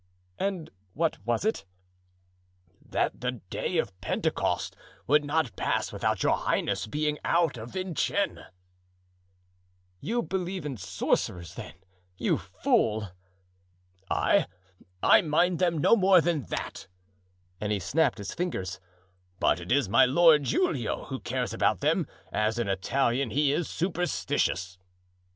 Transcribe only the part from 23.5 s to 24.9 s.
is superstitious."